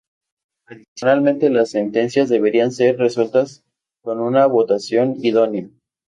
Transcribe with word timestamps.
Adicionalmente, 0.65 1.51
las 1.51 1.69
sentencias 1.69 2.27
deberán 2.27 2.71
ser 2.71 2.97
resueltas 2.97 3.61
con 4.01 4.19
una 4.19 4.47
votación 4.47 5.17
idónea. 5.23 5.69